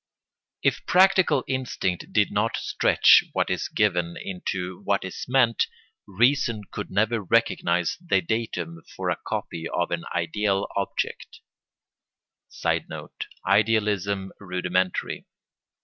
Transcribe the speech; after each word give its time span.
If 0.63 0.83
practical 0.87 1.43
instinct 1.47 2.11
did 2.11 2.31
not 2.31 2.57
stretch 2.57 3.23
what 3.33 3.51
is 3.51 3.67
given 3.67 4.17
into 4.19 4.81
what 4.83 5.05
is 5.05 5.25
meant, 5.27 5.67
reason 6.07 6.63
could 6.71 6.89
never 6.89 7.21
recognise 7.23 7.97
the 8.03 8.19
datum 8.19 8.81
for 8.95 9.11
a 9.11 9.19
copy 9.27 9.69
of 9.69 9.91
an 9.91 10.05
ideal 10.11 10.67
object. 10.75 11.41
[Sidenote: 12.49 13.27
Idealism 13.45 14.31
rudimentary. 14.39 15.27